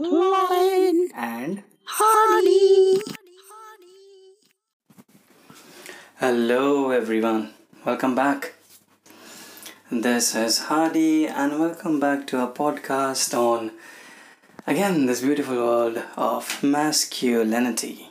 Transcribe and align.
Lauren, 0.00 1.10
and 1.12 1.64
Hardy. 1.84 3.00
hello 6.20 6.90
everyone. 6.90 7.52
Welcome 7.84 8.14
back. 8.14 8.54
This 9.90 10.36
is 10.36 10.58
hardy 10.66 11.26
and 11.26 11.58
welcome 11.58 11.98
back 11.98 12.28
to 12.28 12.38
our 12.38 12.52
podcast 12.52 13.36
on 13.36 13.72
again 14.68 15.06
this 15.06 15.20
beautiful 15.22 15.56
world 15.56 16.00
of 16.16 16.62
masculinity. 16.62 18.08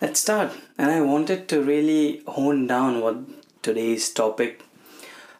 Let's 0.00 0.18
start. 0.18 0.50
And 0.76 0.90
i 0.90 1.00
wanted 1.00 1.46
to 1.50 1.62
really 1.62 2.24
hone 2.26 2.66
down 2.66 3.00
what 3.00 3.18
today's 3.62 4.12
topic 4.12 4.64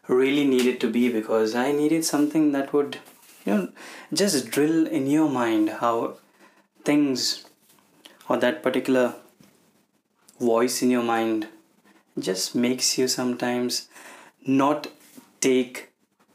really 0.06 0.46
needed 0.46 0.80
to 0.82 0.88
be 0.88 1.08
because 1.12 1.56
i 1.56 1.72
needed 1.72 2.04
something 2.04 2.52
that 2.52 2.72
would 2.72 2.98
you 3.46 3.54
know 3.54 3.68
just 4.12 4.50
drill 4.50 4.86
in 4.86 5.06
your 5.06 5.28
mind 5.28 5.70
how 5.82 6.14
things 6.84 7.46
or 8.28 8.36
that 8.36 8.62
particular 8.62 9.14
voice 10.40 10.82
in 10.82 10.90
your 10.90 11.02
mind 11.02 11.48
just 12.18 12.54
makes 12.54 12.98
you 12.98 13.06
sometimes 13.08 13.88
not 14.46 14.88
take 15.40 15.88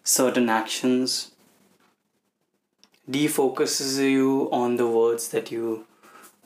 certain 0.04 0.50
actions 0.50 1.32
defocuses 3.10 3.98
you 4.10 4.50
on 4.52 4.76
the 4.78 4.88
words 4.88 5.30
that 5.30 5.52
you 5.52 5.86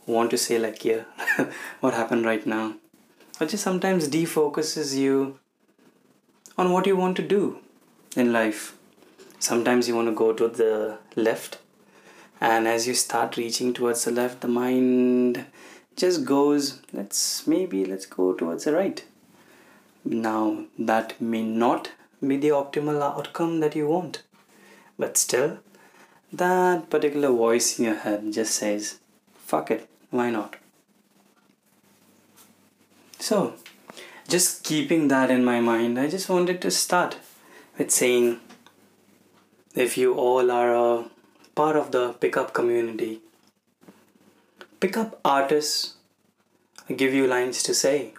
want 0.06 0.32
to 0.32 0.38
say 0.38 0.58
like 0.58 0.84
yeah 0.86 1.04
what 1.80 1.94
happened 1.94 2.26
right 2.26 2.46
now? 2.46 2.76
Or 3.40 3.48
just 3.48 3.64
sometimes 3.64 4.08
defocuses 4.08 4.96
you 4.98 5.40
on 6.58 6.72
what 6.72 6.88
you 6.88 6.96
want 6.96 7.18
to 7.18 7.28
do 7.28 7.60
in 8.16 8.32
life 8.32 8.75
sometimes 9.46 9.88
you 9.88 9.96
want 9.96 10.08
to 10.08 10.22
go 10.24 10.34
to 10.34 10.48
the 10.48 10.98
left 11.16 11.58
and 12.42 12.68
as 12.68 12.88
you 12.88 12.94
start 12.94 13.38
reaching 13.38 13.74
towards 13.74 14.04
the 14.06 14.12
left 14.12 14.42
the 14.42 14.48
mind 14.48 15.46
just 15.96 16.26
goes 16.26 16.82
let's 16.94 17.20
maybe 17.48 17.86
let's 17.86 18.06
go 18.06 18.34
towards 18.34 18.66
the 18.66 18.74
right. 18.74 19.04
Now 20.04 20.66
that 20.78 21.20
may 21.22 21.44
not 21.44 21.92
be 22.26 22.38
the 22.38 22.50
optimal 22.50 23.02
outcome 23.02 23.60
that 23.62 23.76
you 23.76 23.88
want 23.88 24.24
but 25.00 25.18
still 25.18 25.60
that 26.34 26.90
particular 26.90 27.30
voice 27.30 27.80
in 27.80 27.86
your 27.86 27.96
head 27.96 28.32
just 28.34 28.56
says 28.56 29.00
fuck 29.52 29.72
it 29.72 29.88
why 30.10 30.30
not? 30.30 30.56
So 33.20 33.54
just 34.28 34.64
keeping 34.64 35.08
that 35.10 35.30
in 35.30 35.46
my 35.46 35.60
mind 35.60 36.00
i 36.00 36.08
just 36.08 36.30
wanted 36.30 36.60
to 36.62 36.72
start 36.72 37.18
with 37.78 37.92
saying 37.92 38.40
if 39.76 39.98
you 39.98 40.14
all 40.14 40.50
are 40.50 40.74
a 40.74 41.06
part 41.54 41.76
of 41.76 41.92
the 41.92 42.14
pickup 42.14 42.54
community. 42.54 43.20
Pickup 44.80 45.20
artists 45.26 45.96
give 46.96 47.14
you 47.14 47.28
lines 47.28 47.62
to 47.64 47.74
say. 47.74 48.14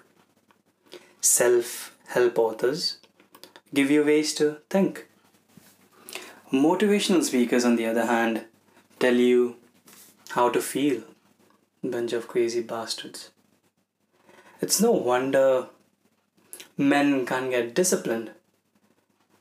Self 1.20 1.96
help 2.08 2.38
authors 2.38 2.98
give 3.72 3.90
you 3.90 4.04
ways 4.04 4.34
to 4.34 4.58
think. 4.68 5.06
Motivational 6.52 7.22
speakers 7.22 7.64
on 7.64 7.76
the 7.76 7.86
other 7.86 8.06
hand 8.06 8.44
tell 8.98 9.14
you 9.14 9.56
how 10.30 10.50
to 10.50 10.60
feel 10.60 11.02
bunch 11.82 12.12
of 12.12 12.28
crazy 12.28 12.60
bastards. 12.60 13.30
It's 14.60 14.80
no 14.80 14.92
wonder 14.92 15.68
men 16.76 17.24
can't 17.24 17.50
get 17.50 17.74
disciplined 17.74 18.32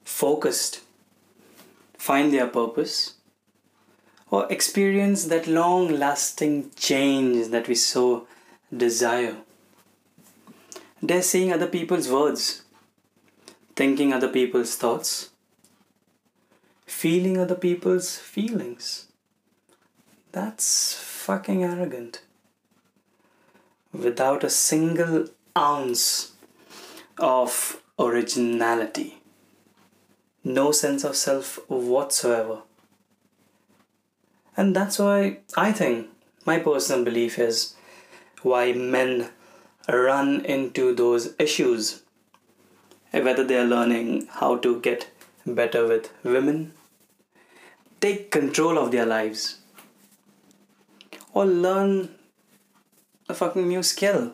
focused 0.03 0.81
find 2.05 2.31
their 2.31 2.45
purpose 2.45 3.15
or 4.29 4.51
experience 4.51 5.25
that 5.25 5.47
long 5.47 5.87
lasting 5.87 6.69
change 6.75 7.47
that 7.47 7.67
we 7.67 7.73
so 7.73 8.27
desire. 8.85 9.37
They're 11.01 11.23
saying 11.23 11.51
other 11.51 11.67
people's 11.67 12.09
words, 12.09 12.63
thinking 13.75 14.13
other 14.13 14.27
people's 14.27 14.75
thoughts, 14.75 15.31
feeling 16.85 17.39
other 17.39 17.55
people's 17.55 18.17
feelings. 18.17 19.07
That's 20.31 20.93
fucking 20.93 21.63
arrogant. 21.63 22.21
Without 23.91 24.43
a 24.43 24.49
single 24.49 25.29
ounce 25.57 26.33
of 27.17 27.81
originality 27.97 29.21
no 30.45 30.71
sense 30.71 31.03
of 31.03 31.15
self 31.15 31.59
whatsoever. 31.67 32.61
And 34.55 34.75
that's 34.75 34.99
why 34.99 35.39
I 35.57 35.71
think 35.71 36.07
my 36.45 36.59
personal 36.59 37.03
belief 37.03 37.39
is 37.39 37.75
why 38.43 38.71
men 38.71 39.29
run 39.89 40.45
into 40.45 40.93
those 40.95 41.33
issues. 41.39 42.03
Whether 43.11 43.43
they 43.43 43.57
are 43.57 43.65
learning 43.65 44.27
how 44.29 44.57
to 44.57 44.79
get 44.81 45.09
better 45.47 45.87
with 45.87 46.11
women, 46.23 46.73
take 48.01 48.29
control 48.29 48.77
of 48.77 48.91
their 48.91 49.05
lives, 49.05 49.59
or 51.33 51.45
learn 51.45 52.09
a 53.29 53.33
fucking 53.33 53.67
new 53.67 53.81
skill. 53.81 54.33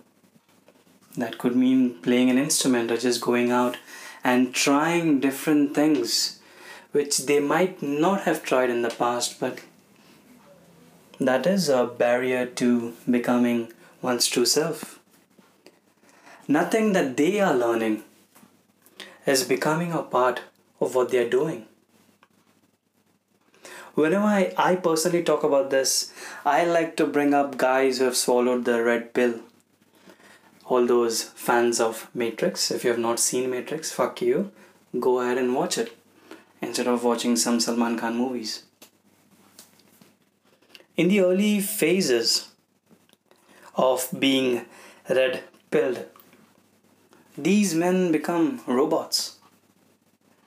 That 1.16 1.38
could 1.38 1.56
mean 1.56 2.02
playing 2.02 2.30
an 2.30 2.38
instrument 2.38 2.90
or 2.92 2.98
just 2.98 3.22
going 3.22 3.52
out 3.52 3.78
and 4.24 4.54
trying 4.54 5.20
different 5.20 5.74
things 5.74 6.40
which 6.92 7.20
they 7.26 7.40
might 7.40 7.82
not 7.82 8.22
have 8.22 8.44
tried 8.44 8.70
in 8.70 8.82
the 8.82 8.90
past, 8.90 9.40
but 9.40 9.59
that 11.20 11.46
is 11.48 11.70
a 11.70 11.86
barrier 11.86 12.46
to 12.46 12.94
becoming 13.10 13.72
one's 14.02 14.28
true 14.28 14.46
self. 14.46 15.00
Nothing 16.48 16.94
that 16.94 17.18
they 17.18 17.40
are 17.40 17.56
learning 17.56 18.04
is 19.26 19.44
becoming 19.44 19.94
a 19.94 20.02
part 20.02 20.42
of 20.80 20.96
what 20.96 21.10
they 21.10 21.20
are 21.20 21.30
doing. 21.30 21.66
Whenever 23.94 24.26
I, 24.26 24.54
I 24.58 24.76
personally 24.76 25.24
talk 25.24 25.44
about 25.44 25.70
this, 25.70 26.14
I 26.46 26.66
like 26.66 26.96
to 26.98 27.06
bring 27.06 27.34
up 27.34 27.58
guys 27.58 28.00
who 28.00 28.06
have 28.06 28.18
swallowed 28.18 28.66
the 28.66 28.81
red 28.84 29.14
pill 29.14 29.42
all 30.72 30.86
those 30.86 31.24
fans 31.46 31.82
of 31.82 32.09
Matrix, 32.14 32.72
if 32.72 32.86
you 32.86 32.92
have 32.92 33.00
not 33.06 33.20
seen 33.20 33.50
Matrix, 33.50 33.92
fuck 33.92 34.22
you. 34.22 34.52
Go 34.98 35.20
ahead 35.20 35.38
and 35.38 35.54
watch 35.54 35.78
it 35.78 35.98
instead 36.62 36.88
of 36.88 37.04
watching 37.04 37.36
some 37.36 37.59
Salman 37.59 37.98
Khan 38.00 38.16
movies. 38.16 38.64
In 40.96 41.10
the 41.10 41.20
early 41.20 41.60
phases 41.60 42.52
of 43.76 44.08
being 44.18 44.66
red 45.10 45.44
pilled, 45.72 46.06
these 47.38 47.76
men 47.76 48.14
become 48.14 48.62
robots. 48.66 49.40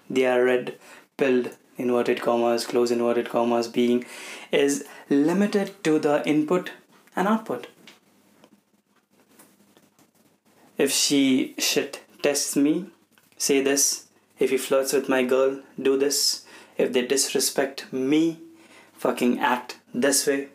They 0.09 0.25
are 0.25 0.43
red 0.43 0.79
pilled, 1.19 1.51
inverted 1.77 2.23
commas, 2.23 2.67
close 2.67 2.91
inverted 2.91 3.29
commas, 3.29 3.69
being 3.69 4.07
is 4.51 4.87
limited 5.11 5.84
to 5.84 5.99
the 5.99 6.27
input 6.27 6.71
and 7.15 7.29
output 7.29 7.67
if 10.77 10.91
she 10.91 11.55
shit 11.59 12.03
tests 12.23 12.57
me, 12.57 12.87
say 13.37 13.62
this. 13.62 14.07
If 14.39 14.51
he 14.51 14.57
flirts 14.57 14.93
with 14.93 15.09
my 15.09 15.23
girl, 15.23 15.61
do 15.81 15.97
this. 15.97 16.45
If 16.77 16.93
they 16.93 17.07
disrespect 17.07 17.93
me, 17.93 18.41
fucking 18.95 19.39
act 19.39 19.79
this 19.93 20.27
way. 20.27 20.49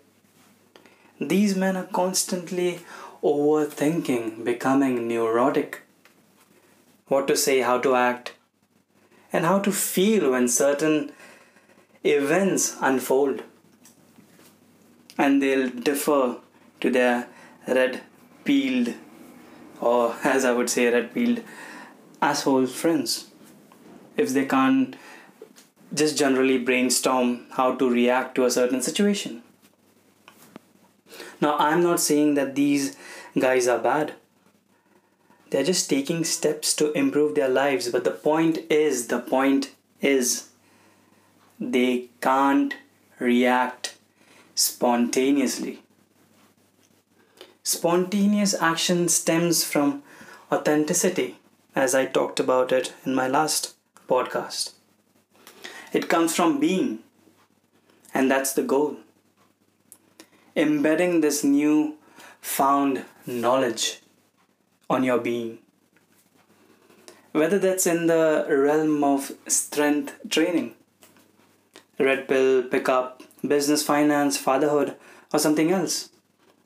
These 1.20 1.56
men 1.56 1.78
are 1.78 1.88
constantly 1.88 2.80
overthinking, 3.24 4.44
becoming 4.44 5.08
neurotic. 5.08 5.82
What 7.08 7.28
to 7.28 7.36
say, 7.36 7.62
how 7.62 7.80
to 7.80 7.96
act, 7.96 8.34
and 9.32 9.46
how 9.46 9.60
to 9.60 9.72
feel 9.72 10.32
when 10.32 10.48
certain 10.48 11.12
events 12.04 12.76
unfold. 12.82 13.44
And 15.18 15.42
they'll 15.42 15.70
defer 15.70 16.38
to 16.82 16.90
their 16.90 17.28
red 17.68 18.02
pilled 18.46 18.94
or 19.80 20.16
as 20.24 20.46
I 20.46 20.52
would 20.52 20.70
say, 20.70 20.92
red 20.92 21.14
pilled 21.14 21.42
asshole 22.22 22.68
friends. 22.68 23.28
If 24.18 24.30
they 24.30 24.46
can't 24.46 24.96
just 25.94 26.18
generally 26.18 26.58
brainstorm 26.58 27.46
how 27.52 27.76
to 27.76 27.90
react 27.90 28.36
to 28.36 28.46
a 28.46 28.52
certain 28.52 28.82
situation. 28.82 29.42
Now, 31.42 31.58
I'm 31.58 31.82
not 31.82 32.00
saying 32.00 32.34
that 32.36 32.56
these 32.56 32.98
guys 33.38 33.68
are 33.68 33.80
bad. 33.80 34.14
They're 35.50 35.64
just 35.64 35.90
taking 35.90 36.24
steps 36.24 36.76
to 36.76 36.92
improve 36.92 37.36
their 37.36 37.50
lives. 37.50 37.90
But 37.90 38.04
the 38.04 38.12
point 38.12 38.60
is, 38.70 39.08
the 39.08 39.20
point 39.20 39.72
is, 40.02 40.50
they 41.60 42.10
can't 42.22 42.76
react 43.20 43.96
spontaneously. 44.54 45.80
Spontaneous 47.70 48.56
action 48.56 49.08
stems 49.10 49.64
from 49.64 50.02
authenticity, 50.52 51.38
as 51.76 51.94
I 51.94 52.08
talked 52.08 52.40
about 52.40 52.72
it 52.72 52.94
in 53.06 53.14
my 53.14 53.28
last 53.28 53.76
podcast. 54.08 54.72
It 55.94 56.10
comes 56.10 56.36
from 56.36 56.60
being, 56.60 57.04
and 58.12 58.32
that's 58.32 58.54
the 58.54 58.64
goal. 58.64 58.98
embedding 60.56 61.22
this 61.22 61.44
new 61.44 61.98
found 62.42 63.06
knowledge 63.26 64.02
on 64.90 65.04
your 65.04 65.20
being. 65.20 65.60
Whether 67.32 67.60
that's 67.60 67.86
in 67.86 68.08
the 68.08 68.46
realm 68.50 69.04
of 69.04 69.32
strength 69.48 70.14
training, 70.30 70.74
red 72.00 72.28
pill, 72.28 72.64
pickup, 72.64 73.24
business, 73.48 73.84
finance, 73.84 74.38
fatherhood, 74.38 74.96
or 75.32 75.40
something 75.40 75.72
else, 75.72 76.10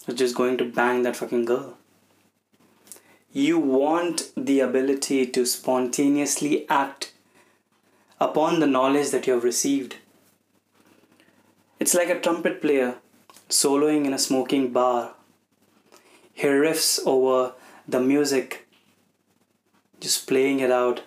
or 0.08 0.14
just 0.14 0.36
going 0.36 0.58
to 0.58 0.66
bang 0.66 1.04
that 1.04 1.16
fucking 1.16 1.46
girl. 1.46 1.78
You 3.32 3.58
want 3.58 4.32
the 4.38 4.60
ability 4.60 5.26
to 5.28 5.46
spontaneously 5.46 6.68
act 6.70 7.14
upon 8.20 8.60
the 8.60 8.68
knowledge 8.68 9.10
that 9.10 9.26
you 9.26 9.34
have 9.34 9.44
received. 9.44 9.96
It's 11.80 11.94
like 11.94 12.10
a 12.10 12.20
trumpet 12.20 12.62
player 12.62 12.96
soloing 13.50 14.06
in 14.06 14.14
a 14.14 14.20
smoking 14.20 14.72
bar. 14.72 15.16
He 16.34 16.48
riffs 16.48 17.00
over 17.06 17.54
the 17.88 18.00
music, 18.00 18.68
just 20.00 20.28
playing 20.28 20.60
it 20.60 20.72
out. 20.72 21.02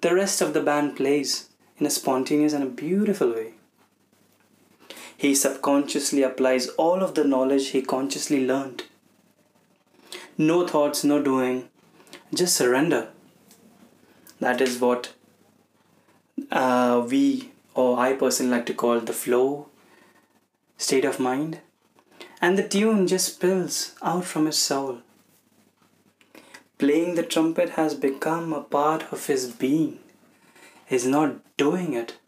The 0.00 0.14
rest 0.14 0.40
of 0.40 0.54
the 0.54 0.60
band 0.60 0.96
plays 0.96 1.48
in 1.78 1.86
a 1.86 1.90
spontaneous 1.90 2.52
and 2.52 2.64
a 2.64 2.66
beautiful 2.66 3.32
way. 3.32 3.54
He 5.18 5.34
subconsciously 5.34 6.22
applies 6.22 6.68
all 6.82 7.02
of 7.02 7.16
the 7.16 7.24
knowledge 7.24 7.70
he 7.70 7.82
consciously 7.82 8.46
learned. 8.46 8.84
No 10.38 10.64
thoughts, 10.64 11.02
no 11.02 11.20
doing, 11.20 11.68
just 12.32 12.56
surrender. 12.56 13.08
That 14.38 14.60
is 14.60 14.78
what 14.80 15.12
uh, 16.52 17.04
we, 17.10 17.50
or 17.74 17.98
I 17.98 18.12
personally 18.12 18.52
like 18.52 18.66
to 18.66 18.74
call 18.74 19.00
the 19.00 19.12
flow 19.12 19.66
state 20.76 21.04
of 21.04 21.18
mind. 21.18 21.58
And 22.40 22.56
the 22.56 22.68
tune 22.68 23.08
just 23.08 23.34
spills 23.34 23.96
out 24.00 24.24
from 24.24 24.46
his 24.46 24.56
soul. 24.56 24.98
Playing 26.78 27.16
the 27.16 27.24
trumpet 27.24 27.70
has 27.70 27.96
become 27.96 28.52
a 28.52 28.60
part 28.60 29.12
of 29.12 29.26
his 29.26 29.50
being. 29.50 29.98
He's 30.86 31.06
not 31.06 31.56
doing 31.56 31.94
it. 31.94 32.18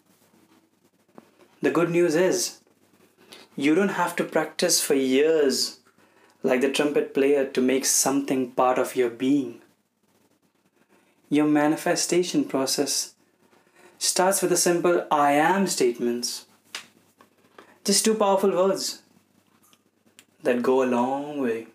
The 1.63 1.71
good 1.71 1.91
news 1.91 2.17
is, 2.17 2.60
you 3.57 3.75
don't 3.75 3.97
have 4.01 4.17
to 4.17 4.25
practice 4.25 4.81
for 4.81 4.95
years 4.95 5.81
like 6.43 6.61
the 6.61 6.71
trumpet 6.71 7.13
player 7.13 7.45
to 7.45 7.61
make 7.61 7.85
something 7.85 8.51
part 8.53 8.79
of 8.79 8.97
your 8.97 9.11
being. 9.11 9.61
Your 11.29 11.47
manifestation 11.47 12.45
process 12.45 13.15
starts 13.99 14.41
with 14.43 14.51
a 14.53 14.57
simple 14.57 15.07
I 15.11 15.33
am 15.33 15.67
statements. 15.67 16.47
Just 17.85 18.05
two 18.05 18.15
powerful 18.15 18.51
words 18.51 19.03
that 20.43 20.63
go 20.63 20.83
a 20.83 20.85
long 20.85 21.41
way. 21.41 21.67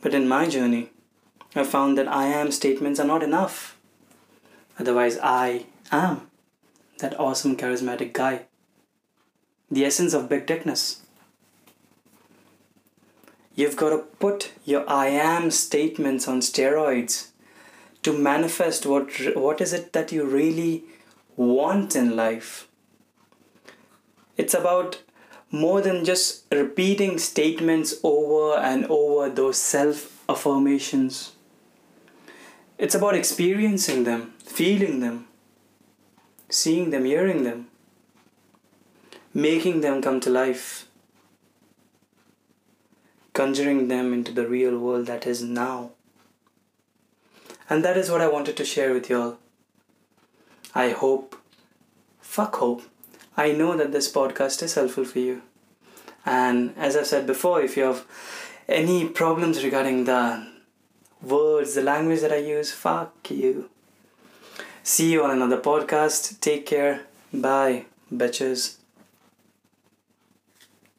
But 0.00 0.14
in 0.14 0.28
my 0.28 0.48
journey, 0.48 0.90
I 1.54 1.64
found 1.64 1.96
that 1.98 2.06
I 2.08 2.26
am 2.26 2.52
statements 2.52 3.00
are 3.00 3.06
not 3.06 3.22
enough. 3.22 3.76
Otherwise, 4.78 5.18
I 5.22 5.66
am 5.90 6.30
that 6.98 7.18
awesome 7.18 7.56
charismatic 7.56 8.12
guy. 8.12 8.46
The 9.70 9.84
essence 9.84 10.14
of 10.14 10.28
big 10.28 10.46
dickness. 10.46 11.02
You've 13.54 13.76
got 13.76 13.90
to 13.90 13.98
put 14.18 14.52
your 14.64 14.88
I 14.88 15.08
am 15.08 15.50
statements 15.50 16.28
on 16.28 16.40
steroids 16.40 17.28
to 18.02 18.16
manifest 18.16 18.86
what 18.86 19.10
what 19.34 19.60
is 19.60 19.72
it 19.72 19.92
that 19.92 20.12
you 20.12 20.24
really 20.24 20.84
want 21.36 21.96
in 21.96 22.16
life. 22.16 22.68
It's 24.36 24.54
about 24.54 25.02
more 25.50 25.80
than 25.80 26.04
just 26.04 26.44
repeating 26.52 27.18
statements 27.18 27.94
over 28.02 28.58
and 28.58 28.86
over 28.86 29.30
those 29.30 29.56
self 29.56 30.22
affirmations. 30.28 31.32
It's 32.76 32.94
about 32.94 33.14
experiencing 33.14 34.04
them, 34.04 34.34
feeling 34.38 35.00
them, 35.00 35.26
seeing 36.48 36.90
them, 36.90 37.04
hearing 37.04 37.42
them, 37.42 37.67
making 39.34 39.80
them 39.80 40.02
come 40.02 40.20
to 40.20 40.30
life, 40.30 40.88
conjuring 43.32 43.88
them 43.88 44.12
into 44.12 44.32
the 44.32 44.46
real 44.46 44.78
world 44.78 45.06
that 45.06 45.26
is 45.26 45.42
now. 45.42 45.90
And 47.70 47.84
that 47.84 47.96
is 47.96 48.10
what 48.10 48.20
I 48.20 48.28
wanted 48.28 48.56
to 48.56 48.64
share 48.64 48.92
with 48.94 49.10
y'all. 49.10 49.38
I 50.74 50.90
hope, 50.90 51.36
fuck 52.20 52.56
hope, 52.56 52.82
I 53.36 53.52
know 53.52 53.76
that 53.76 53.92
this 53.92 54.10
podcast 54.10 54.62
is 54.62 54.74
helpful 54.74 55.04
for 55.04 55.18
you. 55.18 55.42
And 56.26 56.74
as 56.76 56.96
I 56.96 57.04
said 57.04 57.26
before, 57.26 57.62
if 57.62 57.76
you 57.76 57.84
have 57.84 58.04
any 58.68 59.08
problems 59.08 59.62
regarding 59.62 60.04
the 60.04 60.46
words, 61.22 61.74
the 61.74 61.82
language 61.82 62.20
that 62.20 62.32
I 62.32 62.38
use, 62.38 62.72
fuck 62.72 63.30
you. 63.30 63.70
See 64.82 65.12
you 65.12 65.22
on 65.22 65.30
another 65.30 65.60
podcast. 65.60 66.40
Take 66.40 66.66
care. 66.66 67.02
Bye, 67.32 67.84
bitches. 68.12 68.77